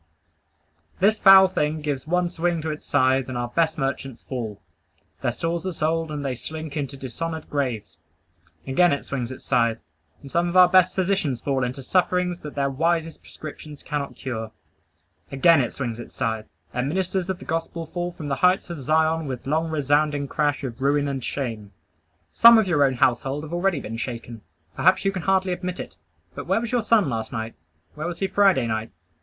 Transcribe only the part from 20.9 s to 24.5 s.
and shame. Some of your own household have already been shaken.